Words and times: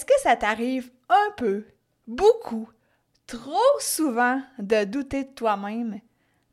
Est-ce 0.00 0.06
que 0.06 0.20
ça 0.22 0.34
t'arrive 0.34 0.90
un 1.10 1.30
peu, 1.36 1.62
beaucoup, 2.06 2.66
trop 3.26 3.52
souvent 3.80 4.40
de 4.58 4.84
douter 4.84 5.24
de 5.24 5.28
toi-même? 5.28 6.00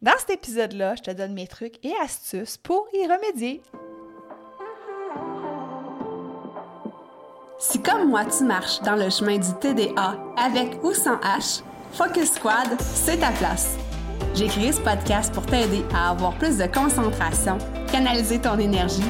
Dans 0.02 0.18
cet 0.18 0.32
épisode-là, 0.32 0.96
je 0.96 1.04
te 1.04 1.12
donne 1.12 1.34
mes 1.34 1.48
trucs 1.48 1.80
et 1.86 1.94
astuces 2.04 2.58
pour 2.58 2.90
y 2.92 3.08
remédier. 3.08 3.62
Si 7.58 7.82
comme 7.82 8.10
moi 8.10 8.26
tu 8.26 8.44
marches 8.44 8.82
dans 8.82 8.98
le 8.98 9.10
chemin 9.10 9.38
du 9.38 9.54
TDA 9.62 10.18
avec 10.36 10.84
ou 10.84 10.92
sans 10.92 11.16
H, 11.16 11.64
Focus 11.94 12.34
Squad, 12.34 12.76
c'est 12.82 13.20
ta 13.20 13.32
place. 13.32 13.78
J'ai 14.36 14.48
créé 14.48 14.74
ce 14.74 14.82
podcast 14.82 15.34
pour 15.34 15.46
t'aider 15.46 15.86
à 15.96 16.10
avoir 16.10 16.38
plus 16.38 16.58
de 16.58 16.66
concentration, 16.66 17.60
canaliser 17.94 18.42
ton 18.42 18.60
énergie, 18.60 19.10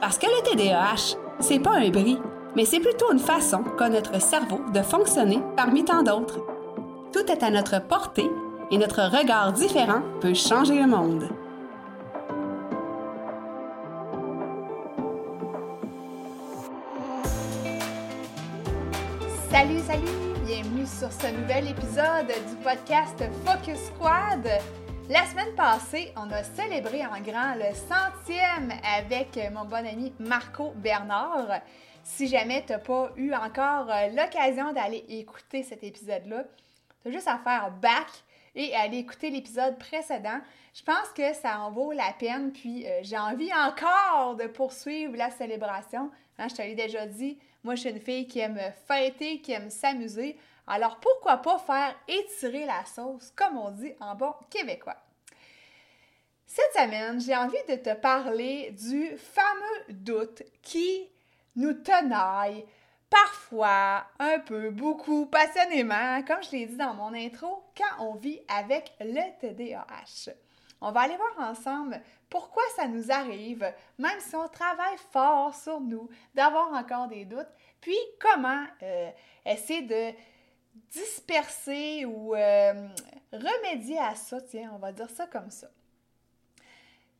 Parce 0.00 0.16
que 0.16 0.26
le 0.26 0.42
TDAH, 0.42 1.16
c'est 1.40 1.58
pas 1.58 1.76
un 1.76 1.90
bris, 1.90 2.18
mais 2.54 2.64
c'est 2.64 2.78
plutôt 2.78 3.12
une 3.12 3.18
façon 3.18 3.64
qu'a 3.76 3.88
notre 3.88 4.20
cerveau 4.20 4.60
de 4.72 4.80
fonctionner 4.80 5.40
parmi 5.56 5.84
tant 5.84 6.02
d'autres. 6.02 6.40
Tout 7.12 7.26
est 7.30 7.42
à 7.42 7.50
notre 7.50 7.80
portée 7.82 8.30
et 8.70 8.78
notre 8.78 9.02
regard 9.02 9.52
différent 9.52 10.02
peut 10.20 10.34
changer 10.34 10.80
le 10.80 10.86
monde. 10.86 11.28
Salut, 19.50 19.80
salut! 19.80 20.28
Bienvenue 20.46 20.86
sur 20.86 21.10
ce 21.10 21.26
nouvel 21.36 21.70
épisode 21.70 22.32
du 22.48 22.56
podcast 22.62 23.24
Focus 23.44 23.78
Squad. 23.86 24.48
La 25.08 25.24
semaine 25.24 25.54
passée, 25.54 26.12
on 26.16 26.30
a 26.32 26.42
célébré 26.42 27.00
en 27.06 27.18
grand 27.22 27.54
le 27.54 27.72
centième 27.74 28.70
avec 28.84 29.38
mon 29.54 29.64
bon 29.64 29.86
ami 29.86 30.12
Marco 30.18 30.72
Bernard. 30.76 31.62
Si 32.04 32.28
jamais 32.28 32.62
tu 32.66 32.72
n'as 32.72 32.78
pas 32.78 33.10
eu 33.16 33.32
encore 33.32 33.88
euh, 33.90 34.08
l'occasion 34.08 34.74
d'aller 34.74 35.06
écouter 35.08 35.62
cet 35.62 35.82
épisode-là, 35.82 36.44
tu 37.00 37.08
as 37.08 37.10
juste 37.10 37.26
à 37.26 37.38
faire 37.38 37.70
back 37.80 38.08
et 38.54 38.74
aller 38.74 38.98
écouter 38.98 39.30
l'épisode 39.30 39.78
précédent. 39.78 40.40
Je 40.74 40.82
pense 40.82 41.08
que 41.16 41.32
ça 41.32 41.58
en 41.60 41.70
vaut 41.70 41.92
la 41.92 42.12
peine, 42.18 42.52
puis 42.52 42.86
euh, 42.86 43.00
j'ai 43.00 43.16
envie 43.16 43.50
encore 43.54 44.36
de 44.36 44.46
poursuivre 44.46 45.16
la 45.16 45.30
célébration. 45.30 46.10
Hein, 46.38 46.48
je 46.50 46.54
te 46.54 46.60
l'ai 46.60 46.74
déjà 46.74 47.06
dit, 47.06 47.38
moi 47.64 47.76
je 47.76 47.80
suis 47.80 47.90
une 47.90 48.00
fille 48.00 48.26
qui 48.26 48.40
aime 48.40 48.60
fêter, 48.86 49.40
qui 49.40 49.52
aime 49.52 49.70
s'amuser. 49.70 50.36
Alors 50.68 50.98
pourquoi 51.00 51.38
pas 51.38 51.58
faire 51.58 51.94
étirer 52.06 52.66
la 52.66 52.84
sauce, 52.84 53.32
comme 53.34 53.56
on 53.56 53.70
dit 53.70 53.92
en 54.00 54.14
bon 54.14 54.34
québécois? 54.50 54.96
Cette 56.46 56.72
semaine, 56.74 57.20
j'ai 57.20 57.34
envie 57.34 57.56
de 57.68 57.76
te 57.76 57.94
parler 57.94 58.70
du 58.72 59.16
fameux 59.16 59.84
doute 59.88 60.42
qui 60.62 61.08
nous 61.56 61.72
tenaille 61.72 62.66
parfois, 63.08 64.04
un 64.18 64.38
peu, 64.40 64.70
beaucoup, 64.70 65.26
passionnément, 65.26 66.22
comme 66.26 66.42
je 66.42 66.50
l'ai 66.52 66.66
dit 66.66 66.76
dans 66.76 66.94
mon 66.94 67.14
intro, 67.14 67.64
quand 67.76 68.04
on 68.04 68.14
vit 68.14 68.40
avec 68.48 68.92
le 69.00 69.40
TDAH. 69.40 70.32
On 70.80 70.92
va 70.92 71.00
aller 71.00 71.16
voir 71.16 71.50
ensemble 71.50 72.00
pourquoi 72.28 72.62
ça 72.76 72.86
nous 72.86 73.10
arrive, 73.10 73.72
même 73.98 74.20
si 74.20 74.36
on 74.36 74.48
travaille 74.48 74.98
fort 75.12 75.54
sur 75.54 75.80
nous, 75.80 76.08
d'avoir 76.34 76.72
encore 76.72 77.08
des 77.08 77.24
doutes, 77.24 77.48
puis 77.80 77.98
comment 78.20 78.64
euh, 78.82 79.10
essayer 79.46 79.82
de 79.82 80.16
disperser 80.90 82.04
ou 82.04 82.34
euh, 82.34 82.88
remédier 83.32 83.98
à 83.98 84.14
ça, 84.14 84.40
tiens, 84.40 84.72
on 84.74 84.78
va 84.78 84.92
dire 84.92 85.10
ça 85.10 85.26
comme 85.26 85.50
ça. 85.50 85.68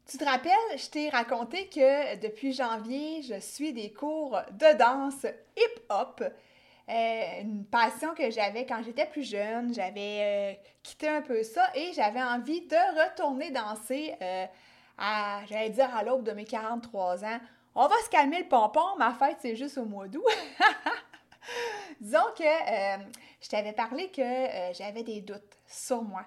Tu 0.07 0.17
te 0.17 0.25
rappelles, 0.25 0.53
je 0.77 0.89
t'ai 0.89 1.11
raconté 1.11 1.69
que 1.69 2.17
depuis 2.17 2.53
janvier, 2.55 3.23
je 3.23 3.39
suis 3.41 3.73
des 3.73 3.93
cours 3.93 4.41
de 4.53 4.79
danse 4.79 5.27
hip-hop. 5.57 6.25
Euh, 6.89 7.41
une 7.43 7.67
passion 7.67 8.15
que 8.15 8.31
j'avais 8.31 8.65
quand 8.65 8.83
j'étais 8.83 9.05
plus 9.05 9.29
jeune. 9.29 9.75
J'avais 9.75 10.21
euh, 10.21 10.69
quitté 10.83 11.09
un 11.09 11.21
peu 11.21 11.43
ça 11.43 11.71
et 11.75 11.93
j'avais 11.93 12.23
envie 12.23 12.63
de 12.63 13.05
retourner 13.05 13.51
danser 13.51 14.15
à, 14.97 15.41
j'allais 15.47 15.71
dire, 15.71 15.95
à 15.95 16.03
l'aube 16.03 16.25
de 16.25 16.33
mes 16.33 16.45
43 16.47 17.25
ans. 17.25 17.41
On 17.75 17.87
va 17.87 17.97
se 18.05 18.09
calmer 18.09 18.39
le 18.39 18.49
pompon, 18.49 18.97
ma 18.99 19.13
fête, 19.13 19.37
c'est 19.41 19.57
juste 19.57 19.77
au 19.77 19.85
mois 19.85 20.09
d'août. 20.09 20.25
Disons 22.01 22.19
que 22.37 22.45
je 23.41 23.49
t'avais 23.49 23.73
parlé 23.73 24.11
que 24.11 24.23
euh, 24.23 24.73
j'avais 24.73 25.03
des 25.03 25.21
doutes 25.21 25.59
sur 25.67 26.03
moi. 26.03 26.25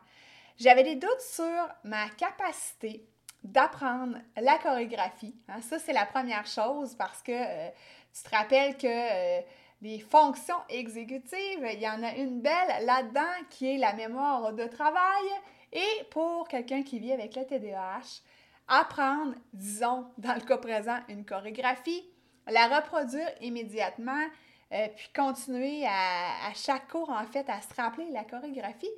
J'avais 0.57 0.83
des 0.83 0.95
doutes 0.95 1.21
sur 1.21 1.67
ma 1.83 2.09
capacité 2.09 3.05
d'apprendre 3.43 4.17
la 4.39 4.57
chorégraphie. 4.59 5.35
Hein. 5.47 5.61
Ça, 5.61 5.79
c'est 5.79 5.93
la 5.93 6.05
première 6.05 6.45
chose 6.45 6.95
parce 6.95 7.21
que 7.23 7.31
euh, 7.31 7.69
tu 8.13 8.23
te 8.23 8.35
rappelles 8.35 8.77
que 8.77 9.41
les 9.81 9.99
fonctions 9.99 10.61
exécutives, 10.69 11.67
il 11.73 11.79
y 11.79 11.89
en 11.89 12.03
a 12.03 12.13
une 12.15 12.41
belle 12.41 12.85
là-dedans 12.85 13.45
qui 13.49 13.73
est 13.73 13.77
la 13.77 13.93
mémoire 13.93 14.53
de 14.53 14.65
travail. 14.65 15.25
Et 15.73 16.03
pour 16.11 16.47
quelqu'un 16.47 16.83
qui 16.83 16.99
vit 16.99 17.11
avec 17.13 17.35
le 17.35 17.45
TDAH, 17.45 18.21
apprendre, 18.67 19.33
disons, 19.53 20.05
dans 20.17 20.35
le 20.35 20.41
cas 20.41 20.57
présent, 20.57 20.99
une 21.09 21.25
chorégraphie, 21.25 22.05
la 22.47 22.67
reproduire 22.67 23.29
immédiatement, 23.41 24.25
euh, 24.73 24.87
puis 24.95 25.09
continuer 25.15 25.85
à, 25.85 26.53
chaque 26.55 26.87
cours, 26.87 27.09
en 27.09 27.25
fait, 27.25 27.49
à 27.49 27.61
se 27.61 27.73
rappeler 27.75 28.09
la 28.11 28.23
chorégraphie. 28.23 28.89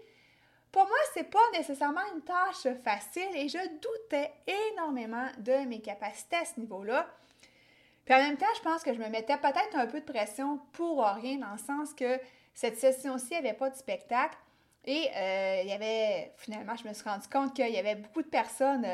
Pour 0.72 0.84
moi, 0.84 0.98
c'est 1.14 1.30
pas 1.30 1.40
nécessairement 1.54 2.02
une 2.16 2.22
tâche 2.22 2.74
facile 2.84 3.30
et 3.36 3.48
je 3.48 3.60
doutais 3.80 4.32
énormément 4.72 5.28
de 5.38 5.68
mes 5.68 5.80
capacités 5.80 6.38
à 6.38 6.46
ce 6.46 6.60
niveau-là. 6.60 7.08
Puis 8.06 8.14
en 8.14 8.18
même 8.18 8.38
temps, 8.38 8.46
je 8.56 8.62
pense 8.62 8.84
que 8.84 8.94
je 8.94 9.00
me 9.00 9.08
mettais 9.08 9.38
peut-être 9.38 9.76
un 9.76 9.88
peu 9.88 10.02
de 10.02 10.06
pression 10.06 10.60
pour 10.74 11.06
rien, 11.06 11.38
dans 11.38 11.52
le 11.52 11.58
sens 11.58 11.94
que 11.94 12.20
cette 12.54 12.78
session-ci 12.78 13.34
n'avait 13.34 13.54
pas 13.54 13.70
de 13.70 13.76
spectacle. 13.76 14.38
Et 14.86 15.10
euh, 15.16 15.62
il 15.64 15.70
y 15.70 15.74
avait, 15.74 16.34
finalement, 16.38 16.76
je 16.76 16.88
me 16.88 16.94
suis 16.94 17.08
rendu 17.08 17.28
compte 17.28 17.56
qu'il 17.56 17.70
y 17.70 17.78
avait 17.78 17.96
beaucoup 17.96 18.22
de 18.22 18.28
personnes 18.28 18.86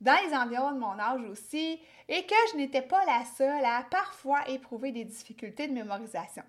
dans 0.00 0.16
les 0.26 0.34
environs 0.34 0.72
de 0.72 0.78
mon 0.78 0.98
âge 0.98 1.24
aussi, 1.30 1.80
et 2.08 2.26
que 2.26 2.34
je 2.52 2.56
n'étais 2.56 2.82
pas 2.82 3.04
la 3.04 3.24
seule 3.36 3.64
à 3.64 3.84
parfois 3.90 4.48
éprouver 4.48 4.92
des 4.92 5.04
difficultés 5.04 5.68
de 5.68 5.72
mémorisation. 5.72 6.42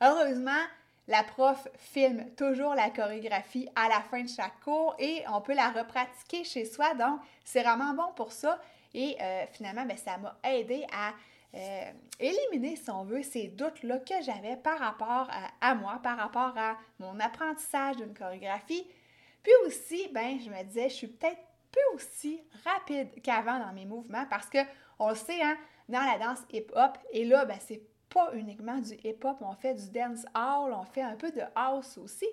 Heureusement, 0.00 0.62
la 1.06 1.22
prof 1.22 1.68
filme 1.76 2.30
toujours 2.36 2.74
la 2.74 2.90
chorégraphie 2.90 3.68
à 3.76 3.88
la 3.88 4.00
fin 4.00 4.22
de 4.22 4.28
chaque 4.28 4.58
cours 4.60 4.94
et 4.98 5.22
on 5.28 5.40
peut 5.40 5.54
la 5.54 5.70
repratiquer 5.70 6.44
chez 6.44 6.64
soi, 6.64 6.94
donc 6.94 7.20
c'est 7.44 7.62
vraiment 7.62 7.92
bon 7.94 8.12
pour 8.16 8.32
ça. 8.32 8.60
Et 8.94 9.16
euh, 9.20 9.44
finalement, 9.52 9.84
ben, 9.84 9.96
ça 9.96 10.16
m'a 10.18 10.38
aidé 10.44 10.86
à 10.92 11.12
euh, 11.54 11.90
éliminer, 12.18 12.76
si 12.76 12.90
on 12.90 13.04
veut, 13.04 13.22
ces 13.22 13.48
doutes-là 13.48 13.98
que 13.98 14.22
j'avais 14.22 14.56
par 14.56 14.78
rapport 14.78 15.28
à, 15.60 15.74
moi, 15.74 16.00
par 16.02 16.16
rapport 16.16 16.56
à 16.56 16.76
mon 16.98 17.18
apprentissage 17.20 17.96
d'une 17.96 18.14
chorégraphie. 18.14 18.86
Puis 19.42 19.52
aussi, 19.66 20.08
ben, 20.12 20.38
je 20.40 20.48
me 20.48 20.62
disais, 20.64 20.88
je 20.88 20.94
suis 20.94 21.06
peut-être 21.08 21.40
aussi 21.94 22.42
rapide 22.64 23.08
qu'avant 23.22 23.58
dans 23.58 23.72
mes 23.72 23.86
mouvements 23.86 24.26
parce 24.28 24.48
que 24.48 24.58
on 24.98 25.08
le 25.10 25.14
sait, 25.14 25.42
hein, 25.42 25.56
dans 25.88 26.00
la 26.00 26.18
danse 26.18 26.40
hip-hop, 26.52 26.98
et 27.12 27.24
là, 27.24 27.44
ben, 27.44 27.58
c'est 27.60 27.82
pas 28.08 28.32
uniquement 28.34 28.78
du 28.78 28.94
hip-hop, 29.04 29.38
on 29.40 29.54
fait 29.54 29.74
du 29.74 29.90
dance 29.90 30.24
hall, 30.34 30.72
on 30.72 30.84
fait 30.84 31.02
un 31.02 31.16
peu 31.16 31.30
de 31.30 31.42
house 31.54 31.98
aussi. 31.98 32.28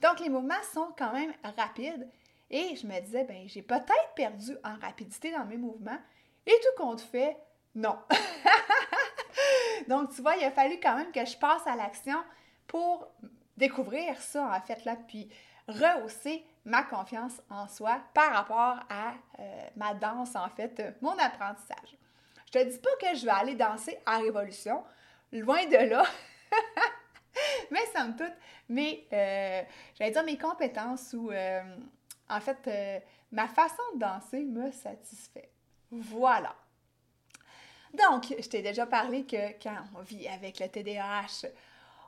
Donc, 0.00 0.20
les 0.20 0.28
mouvements 0.28 0.62
sont 0.72 0.88
quand 0.96 1.12
même 1.12 1.32
rapides. 1.56 2.08
Et 2.50 2.76
je 2.76 2.86
me 2.86 2.98
disais, 3.00 3.24
ben, 3.24 3.46
j'ai 3.46 3.62
peut-être 3.62 4.14
perdu 4.16 4.56
en 4.64 4.76
rapidité 4.78 5.30
dans 5.32 5.44
mes 5.44 5.56
mouvements. 5.56 5.98
Et 6.46 6.52
tout 6.62 6.82
compte 6.82 7.00
fait, 7.00 7.36
non. 7.74 7.96
Donc, 9.88 10.14
tu 10.14 10.22
vois, 10.22 10.36
il 10.36 10.44
a 10.44 10.50
fallu 10.50 10.78
quand 10.82 10.96
même 10.96 11.12
que 11.12 11.24
je 11.24 11.36
passe 11.36 11.66
à 11.66 11.76
l'action 11.76 12.18
pour 12.66 13.06
découvrir 13.56 14.20
ça, 14.20 14.50
en 14.50 14.60
fait, 14.60 14.84
là, 14.84 14.96
puis 15.06 15.28
rehausser 15.68 16.44
ma 16.68 16.82
confiance 16.82 17.40
en 17.50 17.66
soi 17.66 18.00
par 18.14 18.32
rapport 18.32 18.80
à 18.88 19.14
euh, 19.38 19.60
ma 19.76 19.94
danse, 19.94 20.36
en 20.36 20.48
fait, 20.48 20.78
euh, 20.80 20.90
mon 21.00 21.16
apprentissage. 21.18 21.96
Je 22.46 22.52
te 22.52 22.64
dis 22.64 22.78
pas 22.78 22.90
que 23.00 23.16
je 23.16 23.24
vais 23.24 23.32
aller 23.32 23.54
danser 23.54 23.98
à 24.06 24.18
Révolution, 24.18 24.84
loin 25.32 25.64
de 25.66 25.90
là. 25.90 26.04
mais 27.70 27.84
somme 27.94 28.16
toute, 28.16 28.32
mais 28.68 29.04
euh, 29.12 29.62
j'allais 29.98 30.12
dire 30.12 30.24
mes 30.24 30.38
compétences 30.38 31.12
ou 31.12 31.30
en 32.30 32.40
fait 32.40 33.04
ma 33.32 33.48
façon 33.48 33.82
de 33.94 34.00
danser 34.00 34.44
me 34.44 34.70
satisfait. 34.70 35.50
Voilà. 35.90 36.54
Donc, 37.94 38.34
je 38.38 38.48
t'ai 38.48 38.62
déjà 38.62 38.86
parlé 38.86 39.24
que 39.24 39.52
quand 39.62 39.76
on 39.96 40.02
vit 40.02 40.28
avec 40.28 40.60
le 40.60 40.68
TDAH, 40.68 41.48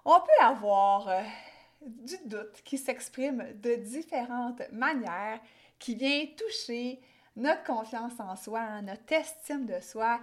on 0.04 0.20
peut 0.20 0.44
avoir 0.44 1.08
euh, 1.08 1.22
du 1.80 2.16
doute 2.24 2.62
qui 2.64 2.78
s'exprime 2.78 3.44
de 3.54 3.74
différentes 3.76 4.62
manières, 4.72 5.40
qui 5.78 5.94
vient 5.94 6.26
toucher 6.36 7.00
notre 7.36 7.62
confiance 7.64 8.18
en 8.18 8.36
soi, 8.36 8.82
notre 8.82 9.12
estime 9.12 9.66
de 9.66 9.80
soi. 9.80 10.20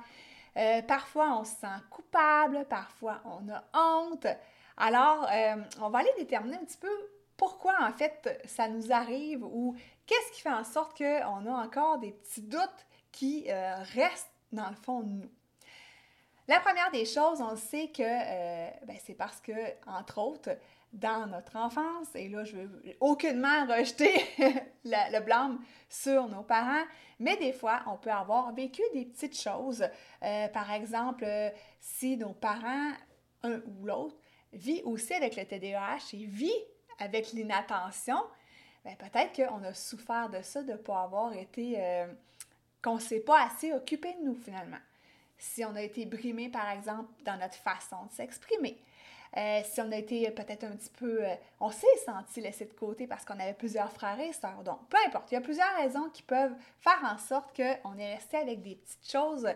Euh, 0.56 0.82
parfois, 0.82 1.40
on 1.40 1.44
se 1.44 1.56
sent 1.56 1.68
coupable, 1.90 2.66
parfois, 2.70 3.22
on 3.26 3.50
a 3.50 3.64
honte. 3.74 4.28
Alors, 4.78 5.28
euh, 5.32 5.56
on 5.82 5.90
va 5.90 6.00
aller 6.00 6.14
déterminer 6.18 6.58
un 6.58 6.66
petit 6.66 6.78
peu 6.78 6.92
pourquoi, 7.38 7.76
en 7.82 7.94
fait, 7.94 8.42
ça 8.46 8.68
nous 8.68 8.92
arrive 8.92 9.44
ou 9.44 9.76
qu'est-ce 10.06 10.32
qui 10.34 10.42
fait 10.42 10.50
en 10.50 10.64
sorte 10.64 10.98
qu'on 10.98 11.46
a 11.46 11.64
encore 11.64 12.00
des 12.00 12.12
petits 12.12 12.42
doutes 12.42 12.86
qui 13.12 13.48
restent 13.94 14.32
dans 14.52 14.70
le 14.70 14.76
fond 14.76 15.02
de 15.02 15.10
nous. 15.10 15.30
La 16.48 16.62
première 16.62 16.90
des 16.92 17.06
choses, 17.06 17.42
on 17.42 17.58
sait 17.58 17.90
que 17.90 18.04
euh, 18.04 18.70
ben, 18.86 18.96
c'est 19.04 19.16
parce 19.16 19.42
que, 19.42 19.52
entre 19.86 20.20
autres, 20.20 20.58
dans 20.94 21.28
notre 21.28 21.56
enfance, 21.58 22.08
et 22.16 22.30
là, 22.30 22.44
je 22.44 22.56
veux 22.56 22.98
aucunement 23.00 23.66
rejeter 23.66 24.14
le 24.86 25.20
blâme 25.20 25.60
sur 25.90 26.28
nos 26.28 26.44
parents, 26.44 26.84
mais 27.20 27.38
des 27.38 27.54
fois, 27.54 27.82
on 27.88 27.98
peut 27.98 28.12
avoir 28.12 28.54
vécu 28.54 28.82
des 28.94 29.06
petites 29.06 29.40
choses. 29.40 29.86
Euh, 30.24 30.48
par 30.48 30.72
exemple, 30.72 31.26
si 31.80 32.18
nos 32.18 32.34
parents, 32.34 32.92
un 33.44 33.60
ou 33.66 33.86
l'autre, 33.86 34.16
vit 34.54 34.82
aussi 34.86 35.14
avec 35.14 35.36
le 35.36 35.46
TDAH 35.46 36.14
et 36.14 36.26
vit 36.26 36.64
avec 37.00 37.34
l'inattention, 37.34 38.24
ben, 38.86 38.96
peut-être 38.96 39.36
qu'on 39.36 39.64
a 39.64 39.74
souffert 39.74 40.30
de 40.30 40.42
ça, 40.42 40.64
de 40.64 40.72
ne 40.72 40.78
pas 40.78 41.04
avoir 41.04 41.34
été, 41.34 41.76
euh, 41.78 42.08
qu'on 42.82 42.96
ne 42.96 43.02
s'est 43.02 43.20
pas 43.20 43.44
assez 43.44 43.74
occupé 43.74 44.14
de 44.14 44.26
nous 44.26 44.36
finalement 44.36 44.80
si 45.38 45.64
on 45.66 45.76
a 45.76 45.82
été 45.82 46.06
brimé, 46.06 46.50
par 46.50 46.70
exemple, 46.70 47.10
dans 47.24 47.38
notre 47.38 47.56
façon 47.56 48.06
de 48.06 48.12
s'exprimer. 48.12 48.78
Euh, 49.38 49.62
si 49.64 49.80
on 49.82 49.92
a 49.92 49.98
été 49.98 50.32
peut-être 50.32 50.64
un 50.64 50.76
petit 50.76 50.90
peu, 50.90 51.24
euh, 51.24 51.36
on 51.60 51.70
s'est 51.70 51.86
senti 52.04 52.42
laissé 52.42 52.66
de 52.66 52.74
côté 52.74 53.06
parce 53.06 53.24
qu'on 53.24 53.40
avait 53.40 53.54
plusieurs 53.54 53.92
frères 53.92 54.20
et 54.20 54.34
sœurs. 54.34 54.64
Donc, 54.64 54.80
peu 54.90 54.98
importe, 55.06 55.32
il 55.32 55.36
y 55.36 55.38
a 55.38 55.42
plusieurs 55.42 55.76
raisons 55.76 56.10
qui 56.10 56.24
peuvent 56.24 56.56
faire 56.80 57.00
en 57.04 57.20
sorte 57.20 57.56
qu'on 57.56 57.98
est 58.00 58.16
resté 58.16 58.38
avec 58.38 58.64
des 58.64 58.76
petites 58.76 59.12
choses 59.12 59.48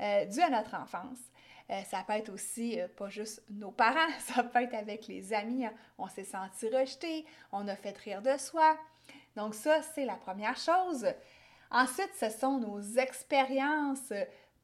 euh, 0.00 0.24
dues 0.24 0.40
à 0.40 0.48
notre 0.48 0.74
enfance. 0.74 1.18
ça 1.68 2.02
peut 2.06 2.14
être 2.14 2.32
aussi 2.32 2.78
pas 2.96 3.10
juste 3.10 3.42
nos 3.50 3.72
parents, 3.72 4.08
ça 4.20 4.42
peut 4.42 4.62
être 4.62 4.74
avec 4.74 5.06
les 5.06 5.34
amis. 5.34 5.66
On 5.98 6.08
s'est 6.08 6.24
senti 6.24 6.68
rejeté, 6.70 7.26
on 7.52 7.68
a 7.68 7.76
fait 7.76 7.96
rire 7.98 8.22
de 8.22 8.38
soi. 8.38 8.78
Donc 9.34 9.54
ça, 9.54 9.82
c'est 9.82 10.06
la 10.06 10.16
première 10.16 10.56
chose. 10.56 11.06
Ensuite, 11.70 12.12
ce 12.18 12.30
sont 12.30 12.58
nos 12.58 12.80
expériences 12.80 14.14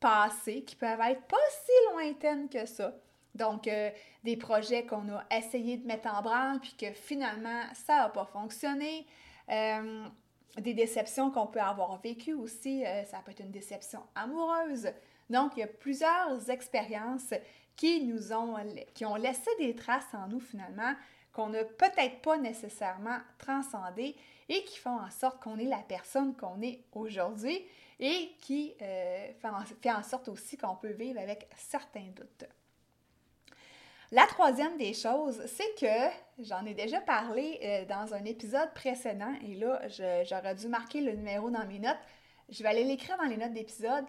passées 0.01 0.63
qui 0.63 0.77
peuvent 0.77 1.01
être 1.01 1.23
pas 1.27 1.37
si 1.51 1.93
lointaines 1.93 2.49
que 2.49 2.65
ça. 2.65 2.95
Donc, 3.35 3.67
euh, 3.67 3.91
des 4.25 4.37
projets 4.37 4.85
qu'on 4.85 5.09
a 5.09 5.25
essayé 5.31 5.79
de 5.79 5.87
mettre 5.87 6.09
en 6.13 6.23
branle, 6.23 6.61
puis 6.61 6.75
que 6.79 6.93
finalement, 6.93 7.63
ça 7.87 7.97
n'a 7.97 8.09
pas 8.09 8.27
fonctionné. 8.27 9.07
Euh, 9.51 10.05
des 10.59 10.75
déceptions 10.75 11.31
qu'on 11.31 11.47
peut 11.47 11.61
avoir 11.61 11.99
vécues 12.03 12.35
aussi, 12.35 12.85
euh, 12.85 13.05
ça 13.05 13.21
peut 13.25 13.31
être 13.31 13.41
une 13.41 13.51
déception 13.51 14.03
amoureuse. 14.15 14.91
Donc, 15.31 15.53
il 15.57 15.61
y 15.61 15.63
a 15.63 15.67
plusieurs 15.67 16.51
expériences 16.51 17.33
qui 17.75 18.05
nous 18.05 18.35
ont, 18.35 18.57
qui 18.93 19.07
ont 19.07 19.15
laissé 19.15 19.49
des 19.59 19.75
traces 19.75 20.13
en 20.13 20.29
nous 20.29 20.41
finalement, 20.41 20.95
qu'on 21.33 21.49
n'a 21.49 21.65
peut-être 21.65 22.21
pas 22.21 22.37
nécessairement 22.37 23.17
transcendées 23.39 24.15
et 24.51 24.63
qui 24.65 24.79
font 24.79 24.99
en 24.99 25.11
sorte 25.11 25.43
qu'on 25.43 25.57
est 25.57 25.65
la 25.65 25.79
personne 25.79 26.37
qu'on 26.37 26.61
est 26.61 26.85
aujourd'hui 26.93 27.65
et 27.99 28.33
qui 28.43 28.75
fait, 28.79 29.91
en, 29.91 30.03
sorte 30.03 30.29
aussi 30.29 30.59
qu'on 30.59 30.77
peut 30.77 30.93
vivre 30.93 31.19
avec 31.19 31.49
certains 31.57 32.11
doutes. 32.15 32.45
La 34.13 34.27
troisième 34.27 34.77
des 34.77 34.93
choses, 34.93 35.41
c'est 35.47 35.75
que 35.81 36.45
j'en 36.45 36.67
ai 36.67 36.75
déjà 36.75 37.01
parlé 37.01 37.59
euh, 37.65 37.87
dans 37.87 38.13
un 38.13 38.23
épisode 38.27 38.71
précédent 38.75 39.33
et 39.43 39.55
là, 39.55 39.81
j'aurais 39.89 40.55
dû 40.55 40.69
marquer 40.69 41.01
le 41.01 41.13
numéro 41.13 41.49
dans 41.49 41.67
mes 41.67 41.79
notes. 41.79 41.97
Je 42.51 42.63
vais 42.63 42.69
aller 42.69 42.85
l'écrire 42.85 43.17
dans 43.17 43.25
les 43.25 43.39
notes 43.39 43.55
d'épisode. 43.55 44.05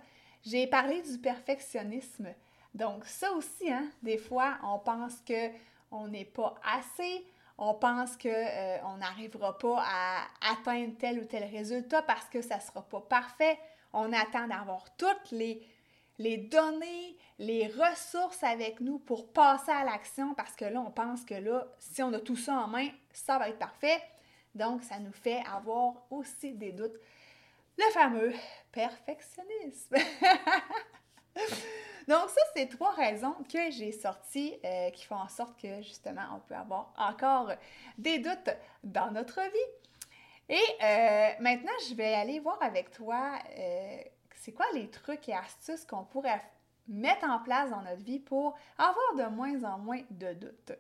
J'ai 0.46 0.68
parlé 0.68 1.02
du 1.02 1.18
perfectionnisme. 1.20 2.28
Donc 2.74 3.06
ça 3.06 3.32
aussi, 3.32 3.72
hein, 3.72 3.90
des 4.02 4.18
fois, 4.18 4.58
on 4.62 4.78
pense 4.78 5.22
que 5.22 5.50
on 5.90 6.10
n'est 6.10 6.26
pas 6.26 6.56
assez, 6.66 7.26
on 7.58 7.74
pense 7.74 8.18
qu'on 8.18 8.28
euh, 8.28 8.98
n'arrivera 9.00 9.58
pas 9.58 9.86
à 9.88 10.26
atteindre 10.52 10.98
tel 11.00 11.20
ou 11.20 11.24
tel 11.24 11.46
résultat 11.46 12.02
parce 12.02 12.26
que 12.26 12.42
ça 12.42 12.58
ne 12.58 12.62
sera 12.62 12.82
pas 12.82 13.00
parfait 13.00 13.58
on 13.94 14.12
attend 14.12 14.48
d'avoir 14.48 14.84
toutes 14.98 15.32
les, 15.32 15.62
les 16.24 16.38
données, 16.38 17.18
les 17.38 17.68
ressources 17.68 18.44
avec 18.44 18.80
nous 18.80 18.98
pour 18.98 19.34
passer 19.34 19.72
à 19.72 19.84
l'action 19.84 20.34
parce 20.34 20.56
que 20.56 20.64
là, 20.66 20.80
on 20.80 20.92
pense 20.92 21.26
que 21.26 21.36
là, 21.36 21.68
si 21.80 22.02
on 22.02 22.14
a 22.14 22.20
tout 22.20 22.38
ça 22.38 22.54
en 22.54 22.68
main, 22.68 22.88
ça 23.12 23.38
va 23.38 23.50
être 23.50 23.60
parfait. 23.60 24.02
Donc, 24.56 24.84
ça 24.84 25.00
nous 25.00 25.12
fait 25.12 25.44
avoir 25.54 26.06
aussi 26.10 26.54
des 26.54 26.72
doutes. 26.72 26.96
Le 27.78 27.92
fameux 27.92 28.34
perfectionnisme. 28.72 29.96
Donc, 32.08 32.30
ça, 32.30 32.42
c'est 32.56 32.68
trois 32.68 32.92
raisons 32.92 33.36
que 33.52 33.72
j'ai 33.72 33.92
sorties 33.92 34.56
euh, 34.64 34.92
qui 34.92 35.06
font 35.06 35.16
en 35.16 35.28
sorte 35.28 35.60
que, 35.60 35.82
justement, 35.82 36.24
on 36.36 36.40
peut 36.40 36.56
avoir 36.56 36.94
encore 36.98 37.52
des 37.98 38.20
doutes 38.20 38.50
dans 38.84 39.12
notre 39.12 39.42
vie. 39.42 40.50
Et 40.50 40.84
euh, 40.84 41.30
maintenant, 41.40 41.72
je 41.90 41.96
vais 41.96 42.14
aller 42.14 42.40
voir 42.40 42.62
avec 42.62 42.92
toi, 42.92 43.34
euh, 43.58 43.98
c'est 44.36 44.52
quoi 44.52 44.66
les 44.74 44.90
trucs 44.90 45.28
et 45.30 45.34
astuces 45.34 45.86
qu'on 45.86 46.04
pourrait 46.04 46.42
mettre 46.88 47.26
en 47.30 47.40
place 47.40 47.70
dans 47.70 47.82
notre 47.82 48.04
vie 48.04 48.20
pour 48.20 48.56
avoir 48.78 49.30
de 49.30 49.36
moins 49.36 49.64
en 49.64 49.78
moins 49.78 50.02
de 50.10 50.34
doutes? 50.34 50.74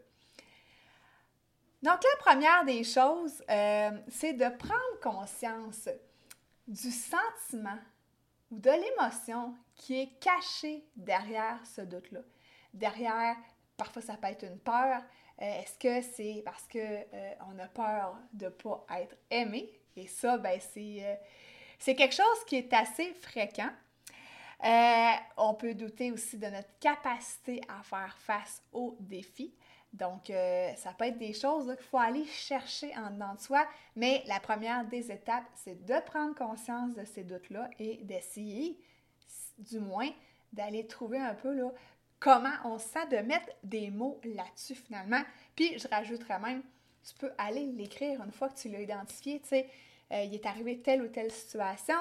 Donc, 1.82 2.00
la 2.02 2.20
première 2.20 2.64
des 2.64 2.84
choses, 2.84 3.44
euh, 3.50 3.92
c'est 4.08 4.34
de 4.34 4.48
prendre 4.58 5.00
conscience 5.02 5.90
du 6.68 6.92
sentiment 6.92 7.80
ou 8.52 8.58
de 8.58 8.70
l'émotion 8.70 9.54
qui 9.76 10.00
est 10.00 10.20
cachée 10.20 10.86
derrière 10.96 11.60
ce 11.66 11.82
doute-là. 11.82 12.22
Derrière, 12.74 13.36
parfois 13.76 14.02
ça 14.02 14.16
peut 14.16 14.28
être 14.28 14.46
une 14.46 14.60
peur, 14.60 15.02
euh, 15.42 15.62
est-ce 15.62 15.78
que 15.78 16.02
c'est 16.16 16.42
parce 16.46 16.68
qu'on 16.68 16.80
euh, 16.80 17.64
a 17.64 17.68
peur 17.68 18.18
de 18.34 18.46
ne 18.46 18.50
pas 18.50 18.86
être 19.00 19.16
aimé? 19.30 19.70
Et 19.96 20.08
ça, 20.08 20.38
ben, 20.38 20.60
euh, 20.78 21.16
c'est, 21.84 21.96
quelque 21.96 22.16
chose 22.16 22.46
qui 22.48 22.56
est 22.56 22.74
assez 22.74 23.14
fréquent. 23.16 23.70
on 25.38 25.54
peut 25.54 25.74
douter 25.74 26.12
aussi 26.12 26.38
de 26.38 26.48
notre 26.48 26.80
capacité 26.80 27.62
à 27.68 27.84
faire 27.84 28.18
face 28.20 28.62
aux 28.72 28.96
défis. 29.00 29.54
Donc, 29.92 30.32
ça 30.78 30.94
peut 30.98 31.06
être 31.06 31.20
des 31.20 31.34
choses 31.34 31.68
qu'il 31.76 31.86
faut 31.86 31.98
aller 31.98 32.26
chercher 32.26 32.96
en 32.98 33.12
dedans 33.12 33.36
de 33.36 33.40
soi, 33.40 33.68
mais 33.96 34.24
la 34.26 34.40
première 34.40 34.86
des 34.86 35.12
étapes, 35.12 35.46
c'est 35.56 35.86
de 35.86 36.00
prendre 36.06 36.34
conscience 36.36 36.96
de 36.96 37.06
ces 37.06 37.24
doutes-là 37.24 37.70
et 37.80 37.98
d'essayer, 38.04 38.80
du 39.60 39.80
moins, 39.80 40.10
d'aller 40.52 40.88
trouver 40.88 41.20
un 41.20 41.36
peu 41.36 41.54
là, 41.54 41.70
comment 42.20 42.54
on 42.64 42.80
sent, 42.80 43.06
de 43.12 43.18
mettre 43.18 43.50
des 43.64 43.90
mots 43.90 44.20
là-dessus 44.24 44.76
finalement. 44.76 45.22
Puis 45.56 45.78
je 45.78 45.88
rajouterais 45.90 46.40
même, 46.40 46.64
tu 47.04 47.14
peux 47.16 47.32
aller 47.38 47.66
l'écrire 47.66 48.24
une 48.24 48.32
fois 48.32 48.48
que 48.48 48.58
tu 48.58 48.70
l'as 48.70 48.80
identifié, 48.80 49.42
tu 49.42 49.50
sais, 49.50 49.66
euh, 49.66 49.70
il 50.22 50.34
est 50.34 50.46
arrivé 50.46 50.80
telle 50.80 51.02
ou 51.02 51.08
telle 51.08 51.32
situation, 51.32 51.98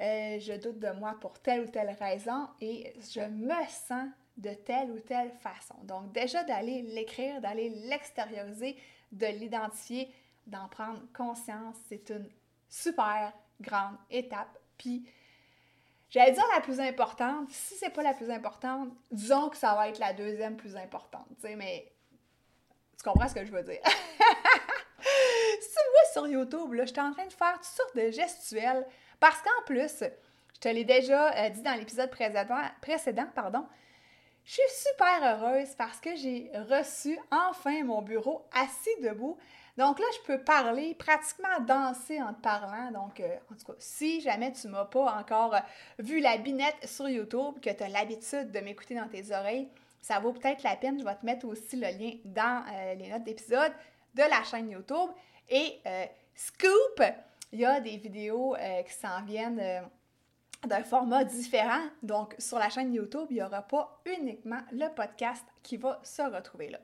euh, 0.00 0.38
je 0.40 0.54
doute 0.54 0.78
de 0.78 0.90
moi 0.90 1.16
pour 1.20 1.38
telle 1.40 1.62
ou 1.62 1.66
telle 1.66 1.94
raison 2.00 2.48
et 2.60 2.94
je 3.12 3.20
me 3.20 3.66
sens 3.68 4.08
de 4.36 4.54
telle 4.54 4.90
ou 4.90 5.00
telle 5.00 5.30
façon. 5.40 5.74
Donc 5.82 6.12
déjà 6.12 6.42
d'aller 6.44 6.82
l'écrire, 6.82 7.40
d'aller 7.40 7.68
l'extérioriser, 7.68 8.76
de 9.12 9.26
l'identifier, 9.26 10.12
d'en 10.46 10.68
prendre 10.68 11.00
conscience, 11.12 11.76
c'est 11.88 12.10
une 12.10 12.28
super 12.68 13.32
grande 13.60 13.96
étape. 14.10 14.58
Puis 14.78 15.04
J'allais 16.10 16.32
dire 16.32 16.44
la 16.52 16.60
plus 16.60 16.80
importante. 16.80 17.48
Si 17.50 17.76
c'est 17.76 17.90
pas 17.90 18.02
la 18.02 18.14
plus 18.14 18.30
importante, 18.30 18.90
disons 19.12 19.48
que 19.48 19.56
ça 19.56 19.74
va 19.74 19.88
être 19.88 20.00
la 20.00 20.12
deuxième 20.12 20.56
plus 20.56 20.76
importante. 20.76 21.26
Tu 21.36 21.48
sais, 21.48 21.54
mais 21.54 21.92
tu 22.98 23.04
comprends 23.08 23.28
ce 23.28 23.34
que 23.34 23.44
je 23.44 23.52
veux 23.52 23.62
dire? 23.62 23.80
si 23.84 25.68
tu 25.68 25.78
me 25.78 25.90
vois 25.92 25.99
sur 26.12 26.26
YouTube, 26.26 26.72
là, 26.72 26.84
je 26.84 26.92
suis 26.92 27.00
en 27.00 27.12
train 27.12 27.26
de 27.26 27.32
faire 27.32 27.54
toutes 27.54 27.64
sortes 27.64 27.96
de 27.96 28.10
gestuels 28.10 28.86
parce 29.18 29.40
qu'en 29.42 29.64
plus, 29.66 30.02
je 30.54 30.60
te 30.60 30.68
l'ai 30.68 30.84
déjà 30.84 31.32
euh, 31.32 31.48
dit 31.50 31.62
dans 31.62 31.74
l'épisode 31.74 32.10
précédent, 32.10 33.26
pardon, 33.34 33.66
je 34.44 34.52
suis 34.52 34.88
super 34.88 35.22
heureuse 35.22 35.74
parce 35.76 36.00
que 36.00 36.16
j'ai 36.16 36.50
reçu 36.70 37.18
enfin 37.30 37.84
mon 37.84 38.02
bureau 38.02 38.46
assis 38.52 39.02
debout. 39.02 39.38
Donc 39.76 39.98
là, 39.98 40.04
je 40.14 40.26
peux 40.26 40.42
parler, 40.42 40.94
pratiquement 40.94 41.60
danser 41.60 42.20
en 42.20 42.34
te 42.34 42.40
parlant. 42.40 42.90
Donc, 42.90 43.20
euh, 43.20 43.36
en 43.50 43.54
tout 43.54 43.72
cas, 43.72 43.78
si 43.78 44.20
jamais 44.20 44.52
tu 44.52 44.68
m'as 44.68 44.84
pas 44.84 45.14
encore 45.18 45.54
euh, 45.54 45.60
vu 45.98 46.20
la 46.20 46.36
binette 46.38 46.86
sur 46.86 47.08
YouTube, 47.08 47.60
que 47.62 47.70
tu 47.70 47.82
as 47.82 47.88
l'habitude 47.88 48.50
de 48.50 48.60
m'écouter 48.60 48.94
dans 48.94 49.08
tes 49.08 49.34
oreilles, 49.34 49.68
ça 50.02 50.18
vaut 50.18 50.32
peut-être 50.32 50.62
la 50.62 50.76
peine. 50.76 50.98
Je 50.98 51.04
vais 51.04 51.14
te 51.14 51.24
mettre 51.24 51.46
aussi 51.46 51.76
le 51.76 51.86
lien 51.86 52.12
dans 52.24 52.64
les 52.98 53.10
notes 53.10 53.24
d'épisode 53.24 53.72
de 54.14 54.22
la 54.22 54.42
chaîne 54.44 54.70
YouTube. 54.70 55.10
Et 55.48 55.80
Scoop, 56.34 57.02
il 57.52 57.60
y 57.60 57.64
a 57.64 57.80
des 57.80 57.96
vidéos 57.96 58.56
qui 58.86 58.92
s'en 58.94 59.22
viennent 59.24 59.88
d'un 60.66 60.82
format 60.82 61.24
différent. 61.24 61.88
Donc, 62.02 62.34
sur 62.38 62.58
la 62.58 62.68
chaîne 62.68 62.92
YouTube, 62.92 63.26
il 63.30 63.36
n'y 63.36 63.42
aura 63.42 63.62
pas 63.62 64.00
uniquement 64.04 64.60
le 64.72 64.88
podcast 64.88 65.44
qui 65.62 65.76
va 65.76 66.00
se 66.02 66.22
retrouver 66.22 66.68
là. 66.68 66.78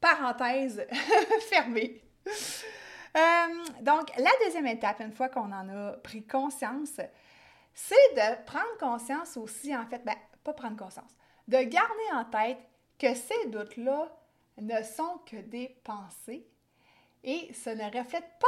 Parenthèse 0.00 0.86
fermée. 1.48 2.02
Euh, 2.26 3.82
donc, 3.82 4.10
la 4.16 4.30
deuxième 4.44 4.66
étape, 4.66 5.00
une 5.00 5.12
fois 5.12 5.28
qu'on 5.28 5.52
en 5.52 5.68
a 5.68 5.92
pris 5.98 6.24
conscience, 6.24 7.00
c'est 7.74 8.14
de 8.14 8.44
prendre 8.44 8.78
conscience 8.80 9.36
aussi, 9.36 9.76
en 9.76 9.86
fait, 9.86 10.02
ben, 10.04 10.16
pas 10.42 10.54
prendre 10.54 10.76
conscience, 10.76 11.10
de 11.46 11.58
garder 11.58 12.12
en 12.14 12.24
tête 12.24 12.58
que 12.98 13.14
ces 13.14 13.48
doutes-là 13.48 14.08
ne 14.58 14.82
sont 14.82 15.20
que 15.26 15.36
des 15.36 15.76
pensées 15.84 16.46
et 17.24 17.52
ce 17.52 17.70
ne 17.70 17.84
reflète 17.84 18.30
pas 18.40 18.46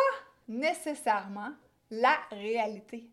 nécessairement 0.49 1.53
la 1.91 2.17
réalité. 2.31 3.11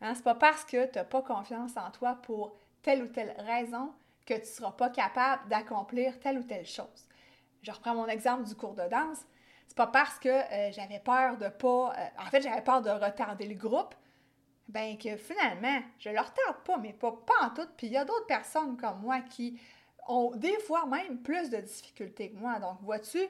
Hein? 0.00 0.14
Ce 0.14 0.18
n'est 0.18 0.24
pas 0.24 0.34
parce 0.34 0.64
que 0.64 0.86
tu 0.86 0.98
n'as 0.98 1.04
pas 1.04 1.22
confiance 1.22 1.76
en 1.76 1.90
toi 1.90 2.18
pour 2.22 2.56
telle 2.82 3.02
ou 3.02 3.08
telle 3.08 3.34
raison 3.38 3.92
que 4.26 4.34
tu 4.34 4.40
ne 4.40 4.44
seras 4.46 4.72
pas 4.72 4.90
capable 4.90 5.48
d'accomplir 5.48 6.18
telle 6.20 6.38
ou 6.38 6.42
telle 6.42 6.66
chose. 6.66 7.08
Je 7.62 7.70
reprends 7.70 7.94
mon 7.94 8.06
exemple 8.06 8.44
du 8.44 8.54
cours 8.54 8.74
de 8.74 8.88
danse. 8.88 9.24
C'est 9.66 9.76
pas 9.76 9.86
parce 9.86 10.18
que 10.18 10.28
euh, 10.28 10.72
j'avais 10.72 11.00
peur 11.00 11.38
de 11.38 11.48
pas. 11.48 11.94
Euh, 11.96 12.22
en 12.22 12.26
fait, 12.26 12.42
j'avais 12.42 12.62
peur 12.62 12.82
de 12.82 12.90
retarder 12.90 13.46
le 13.46 13.54
groupe, 13.54 13.94
ben 14.68 14.98
que 14.98 15.16
finalement, 15.16 15.80
je 15.98 16.10
le 16.10 16.18
retarde 16.18 16.62
pas, 16.64 16.76
mais 16.76 16.92
pas, 16.92 17.12
pas 17.12 17.46
en 17.46 17.50
tout. 17.50 17.68
Puis 17.76 17.86
il 17.86 17.94
y 17.94 17.96
a 17.96 18.04
d'autres 18.04 18.26
personnes 18.26 18.76
comme 18.76 19.00
moi 19.00 19.20
qui 19.20 19.58
ont 20.06 20.32
des 20.36 20.58
fois 20.60 20.86
même 20.86 21.18
plus 21.22 21.48
de 21.48 21.56
difficultés 21.56 22.30
que 22.30 22.36
moi. 22.36 22.58
Donc, 22.58 22.78
vois-tu, 22.82 23.20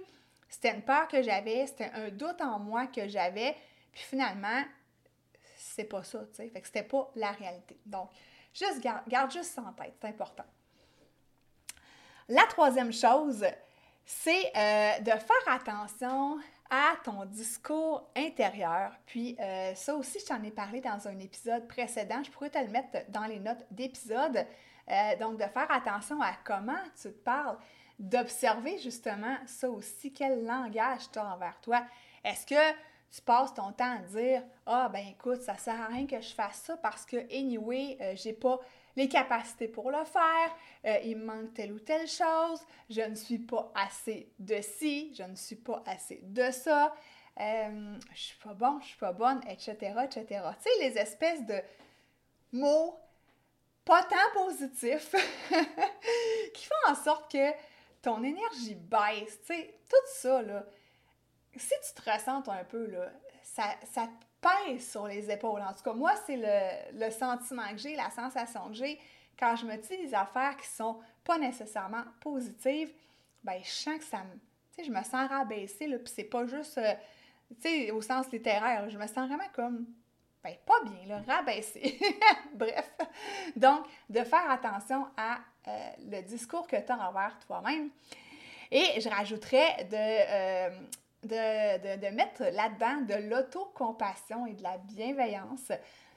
c'était 0.49 0.75
une 0.75 0.83
peur 0.83 1.09
que 1.09 1.23
j'avais, 1.23 1.67
c'était 1.67 1.91
un 1.95 2.11
doute 2.11 2.41
en 2.41 2.59
moi 2.59 2.87
que 2.87 3.09
j'avais, 3.09 3.57
puis 3.93 4.03
finalement, 4.03 4.63
c'est 5.57 5.85
pas 5.85 6.03
ça, 6.03 6.21
tu 6.27 6.35
sais. 6.35 6.49
Fait 6.49 6.61
que 6.61 6.67
c'était 6.67 6.83
pas 6.83 7.11
la 7.17 7.33
réalité. 7.33 7.79
Donc, 7.87 8.11
juste 8.53 8.81
garde, 8.81 9.03
garde 9.09 9.31
juste 9.31 9.53
ça 9.55 9.63
en 9.63 9.73
tête, 9.73 9.95
c'est 10.01 10.09
important. 10.09 10.45
La 12.29 12.45
troisième 12.47 12.93
chose, 12.93 13.45
c'est 14.05 14.53
euh, 14.57 14.99
de 15.01 15.11
faire 15.11 15.49
attention 15.49 16.39
à 16.71 16.95
ton 17.05 17.25
discours 17.27 18.09
intérieur. 18.17 18.93
Puis 19.07 19.37
euh, 19.41 19.75
ça 19.75 19.95
aussi, 19.95 20.19
je 20.21 20.27
t'en 20.27 20.43
ai 20.43 20.51
parlé 20.51 20.81
dans 20.81 21.07
un 21.07 21.19
épisode 21.19 21.69
précédent. 21.69 22.23
Je 22.25 22.31
pourrais 22.31 22.51
te 22.51 22.59
le 22.59 22.69
mettre 22.69 23.11
dans 23.11 23.27
les 23.27 23.39
notes 23.39 23.65
d'épisode. 23.71 24.47
Euh, 24.91 25.17
donc, 25.19 25.39
de 25.39 25.45
faire 25.45 25.71
attention 25.71 26.21
à 26.21 26.33
comment 26.45 26.83
tu 27.01 27.09
te 27.09 27.19
parles, 27.25 27.57
d'observer 27.99 28.79
justement 28.79 29.37
ça 29.47 29.71
aussi, 29.71 30.13
quel 30.13 30.45
langage 30.45 31.11
tu 31.13 31.19
as 31.19 31.35
envers 31.35 31.61
toi? 31.61 31.83
Est-ce 32.25 32.47
que 32.47 32.73
tu 33.15 33.23
passes 33.23 33.55
ton 33.55 33.73
temps 33.73 33.97
à 33.97 33.99
dire 33.99 34.43
Ah, 34.67 34.89
ben 34.93 35.07
écoute, 35.09 35.43
ça 35.43 35.57
sert 35.57 35.81
à 35.81 35.87
rien 35.87 36.07
que 36.07 36.21
je 36.21 36.35
fasse 36.35 36.63
ça 36.63 36.77
parce 36.77 37.07
que, 37.07 37.17
anyway, 37.33 37.97
euh, 38.01 38.13
j'ai 38.17 38.33
pas 38.33 38.59
les 38.97 39.09
capacités 39.09 39.69
pour 39.69 39.91
le 39.91 40.05
faire, 40.05 40.57
euh, 40.87 40.99
il 41.05 41.17
me 41.19 41.25
manque 41.25 41.55
telle 41.55 41.73
ou 41.73 41.79
telle 41.79 42.07
chose, 42.07 42.61
je 42.89 43.01
ne 43.01 43.15
suis 43.15 43.39
pas 43.39 43.73
assez 43.75 44.33
de 44.39 44.61
ci, 44.61 45.13
je 45.17 45.25
ne 45.25 45.35
suis 45.35 45.57
pas 45.57 45.83
assez 45.87 46.21
de 46.23 46.51
ça, 46.51 46.95
euh, 47.41 47.97
je 48.13 48.21
suis 48.21 48.39
pas 48.39 48.55
bon, 48.55 48.79
je 48.81 48.87
suis 48.87 48.99
pas 48.99 49.13
bonne, 49.13 49.41
etc., 49.49 49.95
etc. 50.05 50.25
Tu 50.29 50.63
sais, 50.63 50.71
les 50.81 50.99
espèces 50.99 51.45
de 51.45 51.61
mots 52.53 52.99
pas 53.85 54.03
tant 54.05 54.45
positifs 54.47 55.15
qui 56.55 56.67
font 56.67 56.91
en 56.91 56.95
sorte 56.95 57.31
que 57.31 57.53
ton 58.05 58.23
énergie 58.23 58.75
baisse, 58.75 59.41
tu 59.41 59.55
sais, 59.55 59.75
tout 59.89 60.07
ça, 60.07 60.43
là, 60.43 60.65
si 61.57 61.73
tu 61.87 62.03
te 62.03 62.11
ressens 62.11 62.47
un 62.49 62.65
peu, 62.65 62.87
là, 62.87 63.11
ça, 63.43 63.65
ça 63.91 64.07
te 64.07 64.49
pèse 64.67 64.91
sur 64.91 65.07
les 65.07 65.31
épaules. 65.31 65.63
En 65.63 65.73
tout 65.73 65.83
cas, 65.83 65.95
moi, 65.95 66.13
c'est 66.27 66.37
le, 66.93 67.11
sentiment 67.11 67.69
que 67.71 67.79
j'ai, 67.79 67.97
la 67.97 68.11
sensation 68.11 68.69
que 68.69 68.75
j'ai 68.75 69.01
quand 69.39 69.57
je 69.57 69.65
me 69.65 69.77
dis 69.77 70.07
des 70.07 70.15
affaires 70.15 70.57
qui 70.57 70.67
sont 70.67 71.01
pas 71.25 71.39
nécessairement 71.39 72.05
positives. 72.21 72.93
Ben, 73.43 73.61
je 73.63 73.71
sens 73.71 73.99
que 73.99 74.05
ça 74.05 74.19
me. 74.19 74.35
Tu 74.35 74.83
sais, 74.83 74.85
je 74.85 74.91
me 74.91 75.03
sens 75.03 75.29
rabaissée, 75.29 75.87
là, 75.87 75.99
puis 75.99 76.13
c'est 76.15 76.25
pas 76.25 76.47
juste. 76.47 76.79
Euh, 76.79 76.95
tu 77.63 77.69
sais, 77.69 77.91
au 77.91 78.03
sens 78.03 78.31
littéraire, 78.31 78.89
je 78.91 78.99
me 78.99 79.07
sens 79.07 79.29
vraiment 79.29 79.49
comme. 79.55 79.87
Ben, 80.45 80.57
pas 80.67 80.83
bien, 80.85 81.07
là, 81.09 81.23
rabaissée. 81.27 81.99
Bref. 82.53 82.95
Donc, 83.57 83.87
de 84.11 84.23
faire 84.23 84.51
attention 84.51 85.07
à 85.17 85.39
euh, 85.67 85.91
le 86.11 86.21
discours 86.21 86.67
que 86.67 86.77
tu 86.77 86.93
as 86.93 87.09
envers 87.09 87.39
toi-même. 87.47 87.89
Et 88.71 89.01
je 89.01 89.09
rajouterais 89.09 89.85
de. 89.91 89.97
Euh, 89.97 90.71
de, 91.25 92.11
mettre 92.11 92.43
là-dedans 92.43 93.01
de 93.09 93.29
l'autocompassion 93.31 94.45
et 94.45 94.53
de 94.53 94.63
la 94.63 94.77
bienveillance. 94.77 95.73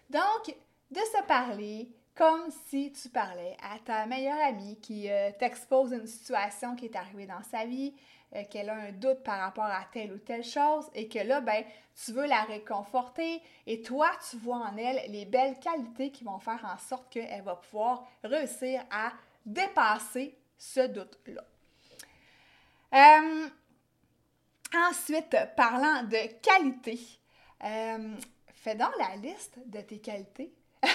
Donc, 0.10 0.54
de 0.92 1.00
se 1.00 1.24
parler 1.26 1.90
comme 2.14 2.50
si 2.68 2.92
tu 2.92 3.08
parlais 3.08 3.56
à 3.64 3.80
ta 3.80 4.06
meilleure 4.06 4.40
amie 4.46 4.78
qui 4.82 5.10
euh, 5.10 5.32
t'expose 5.40 5.94
une 5.94 6.08
situation 6.08 6.76
qui 6.76 6.86
est 6.86 6.96
arrivée 6.98 7.26
dans 7.26 7.44
sa 7.44 7.64
vie, 7.64 7.94
euh, 8.36 8.44
qu'elle 8.50 8.70
a 8.70 8.76
un 8.76 8.92
doute 8.92 9.24
par 9.24 9.40
rapport 9.40 9.66
à 9.66 9.86
telle 9.92 10.14
ou 10.14 10.18
telle 10.18 10.44
chose 10.44 10.90
et 10.94 11.08
que 11.08 11.20
là, 11.20 11.42
ben, 11.42 11.64
tu 12.06 12.12
veux 12.12 12.26
la 12.26 12.44
réconforter 12.44 13.42
et 13.66 13.82
toi, 13.82 14.10
tu 14.30 14.38
vois 14.38 14.58
en 14.58 14.78
elle 14.78 15.12
les 15.12 15.26
belles 15.26 15.60
qualités 15.60 16.12
qui 16.12 16.24
vont 16.24 16.40
faire 16.40 16.64
en 16.64 16.78
sorte 16.78 17.10
qu'elle 17.10 17.44
va 17.44 17.56
pouvoir 17.56 18.08
réussir 18.24 18.84
à 18.92 19.12
dépasser 19.46 20.38
ce 20.58 20.88
doute-là. 20.88 21.44
Euh, 22.94 23.50
Ensuite, 24.76 25.36
parlant 25.56 26.04
de 26.04 26.42
qualité, 26.42 27.00
euh, 27.64 28.16
fais 28.54 28.76
donc 28.76 28.92
la 28.98 29.16
liste 29.16 29.58
de 29.66 29.80
tes 29.82 30.00
qualités. 30.00 30.52
je 30.84 30.90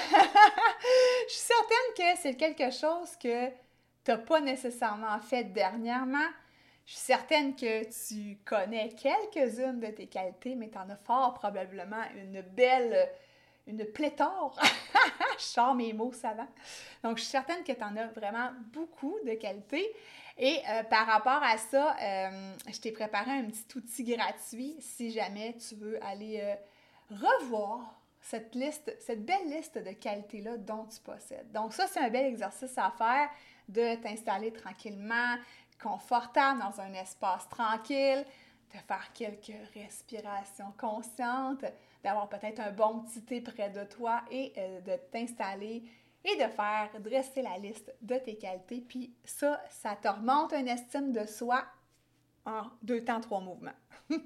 suis 1.29 1.41
certaine 1.41 1.97
que 1.97 2.21
c'est 2.21 2.37
quelque 2.37 2.71
chose 2.71 3.17
que 3.17 3.49
tu 3.49 4.11
n'as 4.11 4.19
pas 4.19 4.41
nécessairement 4.41 5.19
fait 5.21 5.45
dernièrement. 5.45 6.29
Je 6.93 6.99
suis 6.99 7.07
certaine 7.07 7.57
que 7.57 7.85
tu 7.85 8.37
connais 8.45 8.91
quelques-unes 8.91 9.81
de 9.81 9.87
tes 9.87 10.09
qualités, 10.09 10.55
mais 10.55 10.69
tu 10.69 10.77
en 10.77 10.91
as 10.91 10.97
fort 10.97 11.33
probablement 11.33 12.03
une 12.15 12.43
belle, 12.43 13.09
une 13.67 13.83
pléthore. 13.87 14.61
je 15.39 15.43
sors 15.43 15.75
mes 15.75 15.95
mots 15.95 16.13
savants. 16.13 16.51
Donc, 17.03 17.17
je 17.17 17.23
suis 17.23 17.31
certaine 17.31 17.65
que 17.65 17.73
tu 17.73 17.83
en 17.83 17.97
as 17.97 18.09
vraiment 18.09 18.51
beaucoup 18.75 19.17
de 19.25 19.33
qualités. 19.37 19.91
Et 20.37 20.59
euh, 20.69 20.83
par 20.83 21.07
rapport 21.07 21.43
à 21.43 21.57
ça, 21.57 21.97
euh, 21.99 22.53
je 22.71 22.79
t'ai 22.79 22.93
préparé 22.93 23.31
un 23.31 23.45
petit 23.45 23.65
outil 23.75 24.05
gratuit 24.05 24.77
si 24.81 25.11
jamais 25.11 25.57
tu 25.67 25.77
veux 25.77 25.99
aller 26.05 26.41
euh, 26.43 26.55
revoir 27.11 28.03
cette 28.21 28.55
liste, 28.55 28.95
cette 29.01 29.25
belle 29.25 29.49
liste 29.49 29.79
de 29.79 29.93
qualités-là 29.93 30.59
dont 30.59 30.85
tu 30.85 31.01
possèdes. 31.01 31.51
Donc 31.53 31.73
ça, 31.73 31.87
c'est 31.87 32.01
un 32.01 32.11
bel 32.11 32.27
exercice 32.27 32.77
à 32.77 32.93
faire 32.99 33.31
de 33.69 33.95
t'installer 33.97 34.53
tranquillement, 34.53 35.37
confortable 35.83 36.61
dans 36.61 36.81
un 36.81 36.93
espace 36.95 37.49
tranquille, 37.49 38.25
de 38.73 38.79
faire 38.87 39.12
quelques 39.12 39.69
respirations 39.75 40.73
conscientes, 40.79 41.65
d'avoir 42.03 42.29
peut-être 42.29 42.61
un 42.61 42.71
bon 42.71 43.01
petit 43.01 43.23
thé 43.23 43.41
près 43.41 43.71
de 43.71 43.85
toi 43.85 44.23
et 44.31 44.53
de 44.57 44.97
t'installer 45.11 45.85
et 46.25 46.37
de 46.37 46.51
faire 46.51 46.91
dresser 47.01 47.43
la 47.43 47.59
liste 47.59 47.93
de 48.01 48.17
tes 48.17 48.37
qualités. 48.37 48.81
Puis 48.81 49.12
ça, 49.25 49.61
ça 49.71 49.97
te 49.97 50.09
remonte 50.09 50.53
une 50.53 50.69
estime 50.69 51.12
de 51.12 51.27
soi 51.27 51.65
en 52.45 52.62
deux 52.83 53.05
temps, 53.05 53.21
trois 53.21 53.41
mouvements. 53.41 53.71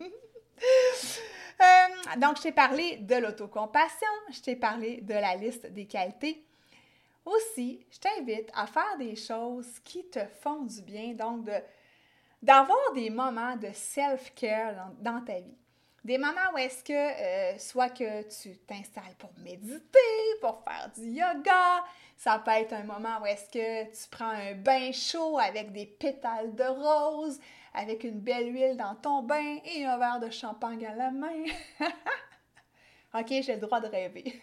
Euh, 1.58 2.18
donc, 2.18 2.36
je 2.36 2.42
t'ai 2.42 2.52
parlé 2.52 2.98
de 2.98 3.14
l'autocompassion, 3.14 4.06
je 4.30 4.40
t'ai 4.42 4.56
parlé 4.56 5.00
de 5.00 5.14
la 5.14 5.36
liste 5.36 5.66
des 5.72 5.86
qualités. 5.86 6.44
Aussi, 7.26 7.84
je 7.90 7.98
t'invite 7.98 8.50
à 8.54 8.66
faire 8.66 8.96
des 8.98 9.16
choses 9.16 9.80
qui 9.80 10.08
te 10.08 10.24
font 10.40 10.62
du 10.62 10.80
bien, 10.82 11.12
donc 11.12 11.50
d'avoir 12.40 12.92
des 12.94 13.10
moments 13.10 13.56
de 13.56 13.68
self-care 13.72 14.92
dans 15.00 15.20
ta 15.22 15.40
vie. 15.40 15.58
Des 16.04 16.18
moments 16.18 16.52
où 16.54 16.58
est-ce 16.58 16.84
que, 16.84 16.92
euh, 16.92 17.58
soit 17.58 17.88
que 17.88 18.22
tu 18.28 18.56
t'installes 18.58 19.16
pour 19.18 19.32
méditer, 19.38 19.98
pour 20.40 20.62
faire 20.62 20.88
du 20.96 21.08
yoga, 21.08 21.84
ça 22.16 22.38
peut 22.38 22.52
être 22.52 22.74
un 22.74 22.84
moment 22.84 23.20
où 23.20 23.26
est-ce 23.26 23.50
que 23.50 23.90
tu 23.90 24.08
prends 24.08 24.30
un 24.30 24.54
bain 24.54 24.92
chaud 24.92 25.36
avec 25.36 25.72
des 25.72 25.86
pétales 25.86 26.54
de 26.54 26.62
rose, 26.62 27.40
avec 27.74 28.04
une 28.04 28.20
belle 28.20 28.54
huile 28.54 28.76
dans 28.76 28.94
ton 28.94 29.22
bain 29.24 29.58
et 29.64 29.84
un 29.84 29.98
verre 29.98 30.20
de 30.20 30.30
champagne 30.30 30.86
à 30.86 30.94
la 30.94 31.10
main. 31.10 31.42
ok, 33.12 33.26
j'ai 33.28 33.54
le 33.54 33.60
droit 33.60 33.80
de 33.80 33.88
rêver. 33.88 34.40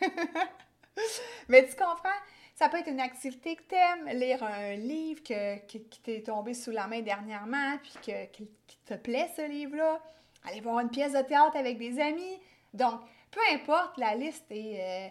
Mais 1.47 1.65
tu 1.65 1.77
comprends? 1.77 2.09
Ça 2.55 2.69
peut 2.69 2.77
être 2.77 2.89
une 2.89 2.99
activité 2.99 3.55
que 3.55 3.63
tu 3.63 3.75
aimes, 3.75 4.17
lire 4.17 4.43
un 4.43 4.75
livre 4.75 5.21
qui 5.23 5.79
t'est 6.03 6.21
tombé 6.21 6.53
sous 6.53 6.71
la 6.71 6.87
main 6.87 7.01
dernièrement, 7.01 7.77
puis 7.81 7.93
que, 8.05 8.25
qui 8.27 8.77
te 8.85 8.93
plaît 8.93 9.29
ce 9.35 9.47
livre-là 9.47 9.99
aller 10.45 10.61
voir 10.61 10.79
une 10.79 10.89
pièce 10.89 11.13
de 11.13 11.21
théâtre 11.21 11.55
avec 11.55 11.77
des 11.77 11.99
amis. 11.99 12.39
Donc, 12.73 13.01
peu 13.31 13.39
importe, 13.53 13.97
la 13.97 14.15
liste 14.15 14.45
est 14.49 14.81
euh, 14.81 15.09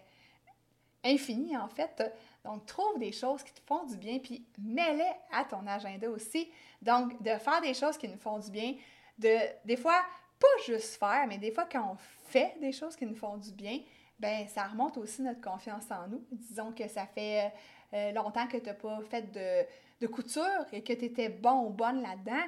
infinie 1.05 1.57
en 1.57 1.69
fait. 1.69 2.03
Donc, 2.45 2.67
trouve 2.67 2.99
des 2.99 3.13
choses 3.13 3.43
qui 3.43 3.53
te 3.53 3.61
font 3.67 3.85
du 3.85 3.97
bien, 3.97 4.19
puis 4.19 4.45
mets-les 4.59 5.13
à 5.33 5.45
ton 5.45 5.67
agenda 5.67 6.09
aussi. 6.11 6.51
Donc, 6.81 7.21
de 7.23 7.31
faire 7.37 7.61
des 7.61 7.75
choses 7.75 7.97
qui 7.97 8.09
nous 8.09 8.19
font 8.19 8.39
du 8.39 8.51
bien, 8.51 8.75
de 9.19 9.37
des 9.65 9.77
fois, 9.77 10.03
pas 10.39 10.63
juste 10.67 10.99
faire, 10.99 11.27
mais 11.29 11.39
des 11.39 11.53
fois 11.53 11.67
quand 11.71 11.93
on 11.93 11.97
fait 12.29 12.57
des 12.61 12.73
choses 12.73 12.97
qui 12.97 13.07
nous 13.07 13.15
font 13.15 13.37
du 13.37 13.53
bien, 13.53 13.79
ben 14.23 14.47
ça 14.47 14.69
remonte 14.69 14.97
aussi 14.99 15.21
notre 15.21 15.41
confiance 15.41 15.91
en 15.91 16.07
nous. 16.07 16.25
Disons 16.31 16.71
que 16.71 16.87
ça 16.87 17.07
fait 17.07 17.53
euh, 17.93 18.13
longtemps 18.13 18.47
que 18.47 18.57
tu 18.57 18.67
n'as 18.67 18.75
pas 18.75 19.01
fait 19.11 19.23
de, 19.33 19.67
de, 20.01 20.07
couture 20.07 20.65
et 20.73 20.83
que 20.85 20.93
tu 20.93 21.07
étais 21.07 21.29
bon 21.29 21.67
ou 21.67 21.71
bonne 21.71 22.01
là-dedans. 22.01 22.45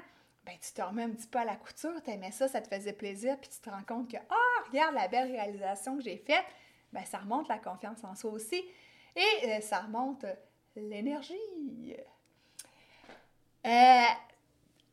Ben, 0.47 0.55
tu 0.61 0.73
te 0.73 0.81
remets 0.81 1.03
un 1.03 1.11
petit 1.11 1.27
peu 1.27 1.41
à 1.41 1.45
la 1.45 1.57
couture, 1.57 2.01
tu 2.05 2.11
aimais 2.11 2.31
ça, 2.31 2.47
ça 2.47 2.61
te 2.61 2.73
faisait 2.73 2.93
plaisir, 2.93 3.37
puis 3.41 3.51
tu 3.51 3.59
te 3.59 3.71
rends 3.71 3.83
compte 3.83 4.11
que, 4.11 4.17
ah, 4.17 4.35
oh, 4.35 4.69
regarde 4.71 4.95
la 4.95 5.09
belle 5.09 5.33
réalisation 5.33 5.97
que 5.97 6.05
j'ai 6.05 6.19
faite, 6.19 6.45
ben, 6.93 7.05
ça 7.05 7.19
remonte 7.19 7.49
la 7.49 7.59
confiance 7.59 8.05
en 8.05 8.15
soi 8.15 8.31
aussi. 8.31 8.63
Et 9.17 9.49
euh, 9.49 9.61
ça 9.61 9.81
remonte 9.81 10.25
l'énergie. 10.77 11.97
Euh, 13.67 14.03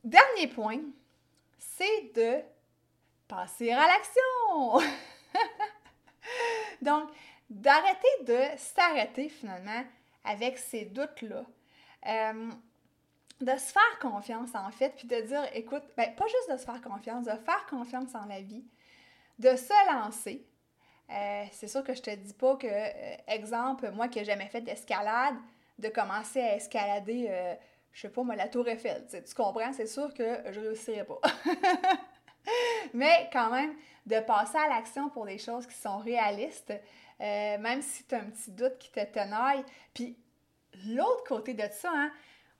dernier 0.03 0.47
point, 0.47 0.79
c'est 1.59 2.11
de 2.15 2.39
passer 3.27 3.71
à 3.71 3.85
l'action. 3.85 4.89
Donc, 6.81 7.09
d'arrêter 7.49 8.07
de 8.25 8.39
s'arrêter 8.57 9.29
finalement 9.29 9.83
avec 10.23 10.57
ces 10.57 10.85
doutes-là. 10.85 11.43
Euh, 12.07 12.51
de 13.41 13.57
se 13.57 13.71
faire 13.71 13.99
confiance 13.99 14.53
en 14.53 14.69
fait, 14.69 14.93
puis 14.95 15.07
de 15.07 15.19
dire, 15.21 15.43
écoute, 15.53 15.83
ben, 15.97 16.13
pas 16.15 16.25
juste 16.27 16.51
de 16.51 16.57
se 16.57 16.65
faire 16.65 16.81
confiance, 16.81 17.25
de 17.25 17.31
faire 17.31 17.65
confiance 17.67 18.13
en 18.13 18.25
la 18.25 18.39
vie, 18.41 18.63
de 19.39 19.55
se 19.55 19.91
lancer. 19.91 20.45
Euh, 21.09 21.43
c'est 21.51 21.67
sûr 21.67 21.83
que 21.83 21.95
je 21.95 22.01
te 22.01 22.11
dis 22.11 22.33
pas 22.33 22.55
que, 22.55 22.67
euh, 22.67 23.15
exemple, 23.27 23.89
moi 23.91 24.07
qui 24.09 24.19
n'ai 24.19 24.25
jamais 24.25 24.45
fait 24.45 24.61
d'escalade, 24.61 25.35
de 25.79 25.89
commencer 25.89 26.39
à 26.39 26.55
escalader, 26.55 27.57
je 27.91 28.01
sais 28.01 28.09
pas 28.09 28.21
moi, 28.21 28.35
la 28.35 28.47
tour 28.47 28.67
Eiffel. 28.67 29.07
Tu 29.09 29.33
comprends? 29.33 29.73
C'est 29.73 29.87
sûr 29.87 30.13
que 30.13 30.39
je 30.51 30.59
réussirais 30.59 31.05
pas. 31.05 31.19
Mais 32.93 33.29
quand 33.31 33.49
même, 33.51 33.73
de 34.05 34.19
passer 34.19 34.57
à 34.57 34.67
l'action 34.67 35.09
pour 35.09 35.25
des 35.25 35.37
choses 35.37 35.67
qui 35.67 35.75
sont 35.75 35.99
réalistes, 35.99 36.73
euh, 37.21 37.57
même 37.59 37.81
si 37.81 38.03
tu 38.05 38.15
as 38.15 38.19
un 38.19 38.29
petit 38.29 38.51
doute 38.51 38.77
qui 38.79 38.91
te 38.91 39.03
tenaille. 39.03 39.63
Puis 39.93 40.17
l'autre 40.87 41.23
côté 41.25 41.53
de 41.53 41.67
ça, 41.71 41.91
hein, 41.93 42.11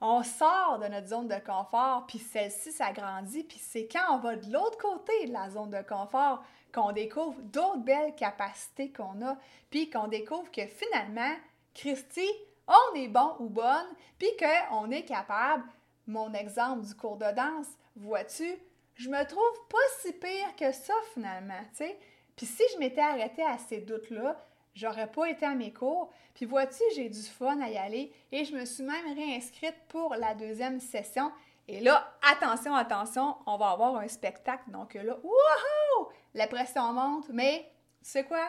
on 0.02 0.24
sort 0.24 0.80
de 0.80 0.88
notre 0.88 1.08
zone 1.08 1.28
de 1.28 1.40
confort, 1.46 2.06
puis 2.08 2.20
celle-ci 2.20 2.72
s'agrandit, 2.72 3.44
puis 3.44 3.60
c'est 3.60 3.88
quand 3.88 4.16
on 4.16 4.18
va 4.18 4.36
de 4.36 4.52
l'autre 4.52 4.78
côté 4.78 5.28
de 5.28 5.34
la 5.34 5.50
zone 5.50 5.70
de 5.70 5.82
confort 5.82 6.44
qu'on 6.74 6.92
découvre 6.92 7.40
d'autres 7.42 7.84
belles 7.84 8.16
capacités 8.16 8.92
qu'on 8.92 9.22
a, 9.24 9.38
puis 9.70 9.90
qu'on 9.90 10.08
découvre 10.08 10.50
que 10.52 10.66
finalement, 10.66 11.36
Christy, 11.76 12.28
on 12.68 12.96
est 12.96 13.10
bon 13.10 13.36
ou 13.40 13.50
bonne, 13.50 13.88
puis 14.18 14.30
qu'on 14.40 14.90
est 14.90 15.06
capable, 15.06 15.64
mon 16.08 16.34
exemple 16.34 16.86
du 16.86 16.96
cours 16.96 17.18
de 17.18 17.32
danse, 17.36 17.68
vois-tu, 17.96 18.58
je 19.02 19.10
me 19.10 19.26
trouve 19.26 19.68
pas 19.68 19.78
si 20.00 20.14
pire 20.14 20.56
que 20.56 20.72
ça 20.72 20.94
finalement, 21.14 21.60
tu 21.72 21.78
sais. 21.78 21.98
Puis 22.36 22.46
si 22.46 22.64
je 22.74 22.80
m'étais 22.80 23.02
arrêtée 23.02 23.44
à 23.44 23.58
ces 23.58 23.80
doutes-là, 23.80 24.40
j'aurais 24.76 25.12
pas 25.12 25.28
été 25.28 25.46
à 25.46 25.56
mes 25.56 25.74
cours. 25.74 26.12
Puis 26.36 26.46
vois-tu, 26.46 26.84
j'ai 26.96 27.10
du 27.10 27.22
fun 27.22 27.60
à 27.62 27.70
y 27.70 27.78
aller 27.78 28.14
et 28.32 28.46
je 28.46 28.56
me 28.56 28.64
suis 28.64 28.84
même 28.84 29.16
réinscrite 29.16 29.76
pour 29.90 30.16
la 30.16 30.36
deuxième 30.36 30.80
session. 30.80 31.32
Et 31.68 31.80
là, 31.80 32.14
attention, 32.32 32.76
attention, 32.76 33.38
on 33.48 33.58
va 33.58 33.72
avoir 33.72 33.96
un 33.96 34.08
spectacle. 34.08 34.70
Donc 34.70 34.94
là, 34.94 35.18
wouhou! 35.24 36.10
La 36.36 36.48
pression 36.48 36.94
monte, 36.94 37.30
mais 37.30 37.72
tu 38.04 38.10
sais 38.12 38.24
quoi? 38.24 38.48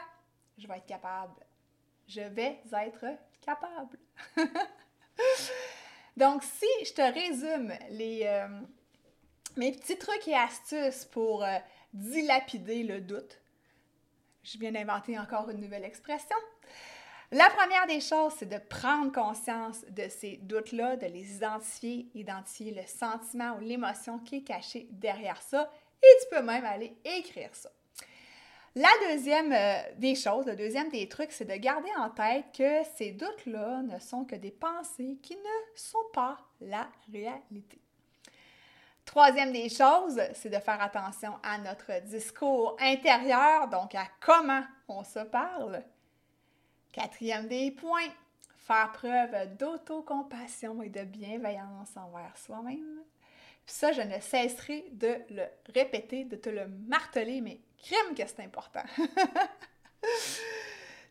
Je 0.58 0.68
vais 0.68 0.76
être 0.76 0.86
capable. 0.86 1.40
Je 2.06 2.20
vais 2.20 2.60
être 2.72 3.06
capable. 3.40 3.98
Donc, 6.16 6.42
si 6.42 6.66
je 6.84 6.92
te 6.92 7.00
résume 7.00 7.72
les, 7.90 8.22
euh, 8.24 8.48
mes 9.56 9.72
petits 9.72 9.98
trucs 9.98 10.26
et 10.28 10.34
astuces 10.34 11.04
pour 11.04 11.44
euh, 11.44 11.58
dilapider 11.92 12.82
le 12.82 13.00
doute. 13.00 13.40
Je 14.42 14.58
viens 14.58 14.72
d'inventer 14.72 15.18
encore 15.18 15.50
une 15.50 15.60
nouvelle 15.60 15.84
expression. 15.84 16.36
La 17.30 17.48
première 17.48 17.86
des 17.86 18.00
choses, 18.00 18.34
c'est 18.38 18.48
de 18.48 18.58
prendre 18.58 19.12
conscience 19.12 19.84
de 19.88 20.08
ces 20.08 20.36
doutes-là, 20.42 20.96
de 20.96 21.06
les 21.06 21.36
identifier, 21.36 22.08
identifier 22.14 22.72
le 22.72 22.86
sentiment 22.86 23.56
ou 23.56 23.60
l'émotion 23.60 24.18
qui 24.18 24.36
est 24.36 24.42
cachée 24.42 24.88
derrière 24.90 25.40
ça, 25.40 25.70
et 26.02 26.06
tu 26.20 26.36
peux 26.36 26.42
même 26.42 26.64
aller 26.64 26.94
écrire 27.04 27.54
ça. 27.54 27.70
La 28.74 28.88
deuxième 29.08 29.52
euh, 29.52 29.82
des 29.98 30.14
choses, 30.14 30.46
le 30.46 30.56
deuxième 30.56 30.88
des 30.88 31.06
trucs, 31.06 31.30
c'est 31.32 31.44
de 31.44 31.54
garder 31.56 31.90
en 31.98 32.08
tête 32.08 32.46
que 32.56 32.88
ces 32.96 33.12
doutes-là 33.12 33.82
ne 33.82 33.98
sont 33.98 34.24
que 34.24 34.36
des 34.36 34.50
pensées 34.50 35.18
qui 35.22 35.36
ne 35.36 35.76
sont 35.76 35.98
pas 36.14 36.38
la 36.60 36.88
réalité. 37.12 37.81
Troisième 39.12 39.52
des 39.52 39.68
choses, 39.68 40.18
c'est 40.32 40.48
de 40.48 40.58
faire 40.58 40.80
attention 40.80 41.38
à 41.42 41.58
notre 41.58 42.00
discours 42.00 42.74
intérieur, 42.80 43.68
donc 43.68 43.94
à 43.94 44.06
comment 44.20 44.62
on 44.88 45.04
se 45.04 45.18
parle. 45.18 45.82
Quatrième 46.94 47.46
des 47.46 47.72
points, 47.72 48.08
faire 48.56 48.90
preuve 48.92 49.54
d'autocompassion 49.58 50.82
et 50.82 50.88
de 50.88 51.04
bienveillance 51.04 51.94
envers 51.94 52.34
soi-même. 52.38 53.02
ça, 53.66 53.92
je 53.92 54.00
ne 54.00 54.18
cesserai 54.18 54.86
de 54.92 55.18
le 55.28 55.44
répéter, 55.74 56.24
de 56.24 56.36
te 56.36 56.48
le 56.48 56.66
marteler, 56.88 57.42
mais 57.42 57.60
crime 57.82 58.14
que 58.16 58.26
c'est 58.26 58.40
important. 58.40 58.84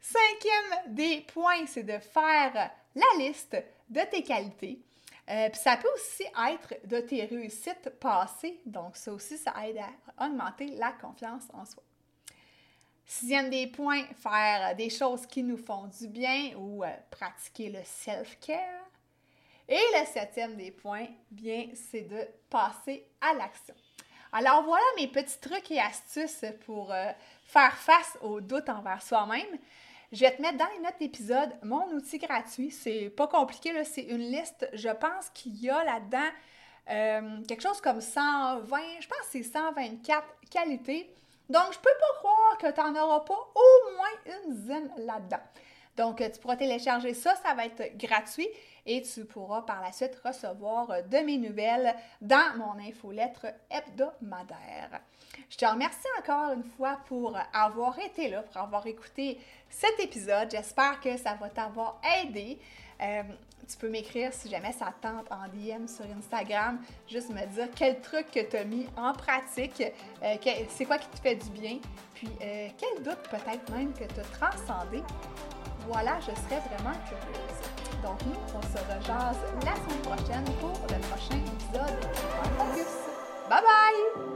Cinquième 0.01 0.95
des 0.95 1.21
points, 1.31 1.67
c'est 1.67 1.83
de 1.83 1.99
faire 1.99 2.71
la 2.95 3.17
liste 3.19 3.63
de 3.89 4.01
tes 4.09 4.23
qualités 4.23 4.81
euh, 5.29 5.49
puis 5.49 5.59
ça 5.61 5.77
peut 5.77 5.87
aussi 5.93 6.23
être 6.23 6.87
de 6.87 6.99
tes 6.99 7.25
réussites 7.25 7.89
passées, 7.99 8.59
donc 8.65 8.97
ça 8.97 9.13
aussi, 9.13 9.37
ça 9.37 9.53
aide 9.65 9.77
à 9.77 10.25
augmenter 10.25 10.67
la 10.77 10.91
confiance 10.91 11.43
en 11.53 11.63
soi. 11.65 11.83
Sixième 13.05 13.49
des 13.49 13.67
points, 13.67 14.05
faire 14.21 14.75
des 14.75 14.89
choses 14.89 15.25
qui 15.25 15.43
nous 15.43 15.57
font 15.57 15.87
du 15.87 16.07
bien 16.07 16.55
ou 16.57 16.83
euh, 16.83 16.87
pratiquer 17.09 17.69
le 17.69 17.79
self-care. 17.83 18.85
Et 19.67 19.79
le 19.99 20.05
septième 20.05 20.55
des 20.55 20.71
points, 20.71 21.07
bien, 21.29 21.67
c'est 21.73 22.01
de 22.01 22.27
passer 22.49 23.05
à 23.21 23.33
l'action. 23.33 23.75
Alors 24.33 24.63
voilà 24.63 24.83
mes 24.97 25.07
petits 25.07 25.39
trucs 25.39 25.71
et 25.71 25.79
astuces 25.79 26.45
pour 26.65 26.91
euh, 26.91 27.11
faire 27.43 27.75
face 27.75 28.17
aux 28.21 28.39
doutes 28.39 28.69
envers 28.69 29.01
soi-même. 29.01 29.57
Je 30.11 30.19
vais 30.19 30.35
te 30.35 30.41
mettre 30.41 30.57
dans 30.57 30.67
les 30.75 30.79
notes 30.79 30.99
d'épisode 30.99 31.51
mon 31.63 31.87
outil 31.93 32.17
gratuit. 32.17 32.69
C'est 32.69 33.09
pas 33.09 33.27
compliqué, 33.27 33.71
c'est 33.85 34.03
une 34.03 34.29
liste. 34.31 34.67
Je 34.73 34.89
pense 34.89 35.29
qu'il 35.33 35.55
y 35.55 35.69
a 35.69 35.83
là-dedans 35.83 36.29
euh, 36.89 37.43
quelque 37.47 37.61
chose 37.61 37.79
comme 37.79 38.01
120, 38.01 38.77
je 38.99 39.07
pense 39.07 39.19
que 39.19 39.31
c'est 39.31 39.43
124 39.43 40.25
qualités. 40.49 41.13
Donc, 41.49 41.63
je 41.71 41.77
peux 41.77 41.89
pas 41.89 42.17
croire 42.19 42.57
que 42.57 42.71
tu 42.71 42.81
n'en 42.81 43.03
auras 43.03 43.19
pas 43.21 43.51
au 43.55 43.95
moins 43.95 44.35
une 44.45 44.53
dizaine 44.53 44.91
là-dedans. 44.97 45.41
Donc, 46.01 46.17
tu 46.17 46.39
pourras 46.39 46.55
télécharger 46.55 47.13
ça, 47.13 47.35
ça 47.45 47.53
va 47.53 47.67
être 47.67 47.95
gratuit 47.95 48.47
et 48.87 49.03
tu 49.03 49.23
pourras 49.23 49.61
par 49.61 49.83
la 49.83 49.91
suite 49.91 50.19
recevoir 50.25 50.87
de 50.87 51.17
mes 51.19 51.37
nouvelles 51.37 51.93
dans 52.19 52.57
mon 52.57 52.79
infolettre 52.83 53.45
hebdomadaire. 53.69 54.99
Je 55.47 55.57
te 55.57 55.65
remercie 55.65 56.07
encore 56.17 56.53
une 56.53 56.63
fois 56.63 56.97
pour 57.05 57.37
avoir 57.53 57.99
été 57.99 58.29
là, 58.29 58.41
pour 58.41 58.59
avoir 58.59 58.87
écouté 58.87 59.37
cet 59.69 59.99
épisode. 59.99 60.49
J'espère 60.49 60.99
que 60.99 61.15
ça 61.17 61.35
va 61.35 61.49
t'avoir 61.49 62.01
aidé. 62.19 62.57
Euh, 62.99 63.21
tu 63.69 63.77
peux 63.77 63.89
m'écrire 63.89 64.33
si 64.33 64.49
jamais 64.49 64.71
ça 64.71 64.91
tente 65.01 65.31
en 65.31 65.47
DM 65.49 65.85
sur 65.85 66.05
Instagram, 66.17 66.79
juste 67.07 67.29
me 67.29 67.45
dire 67.45 67.67
quel 67.75 68.01
truc 68.01 68.31
que 68.31 68.39
tu 68.39 68.57
as 68.57 68.63
mis 68.63 68.87
en 68.97 69.13
pratique, 69.13 69.83
euh, 70.23 70.35
c'est 70.69 70.85
quoi 70.85 70.97
qui 70.97 71.07
te 71.09 71.19
fait 71.19 71.35
du 71.35 71.49
bien, 71.51 71.77
puis 72.15 72.29
euh, 72.41 72.69
quel 72.75 73.03
doute 73.03 73.21
peut-être 73.29 73.71
même 73.71 73.93
que 73.93 74.05
tu 74.05 74.19
as 74.19 74.23
transcendé. 74.37 75.03
Voilà, 75.87 76.19
je 76.19 76.31
serais 76.41 76.61
vraiment 76.69 76.95
curieuse. 77.07 78.01
Donc 78.03 78.21
nous, 78.25 78.39
on 78.55 78.61
se 78.61 78.77
rejase 78.77 79.37
la 79.63 79.75
semaine 79.75 80.01
prochaine 80.03 80.45
pour 80.59 80.73
le 80.89 80.99
prochain 81.07 81.37
épisode 81.37 81.99
de 81.99 82.07
Focus. 82.57 82.87
Bye 83.49 83.61
bye! 83.61 84.30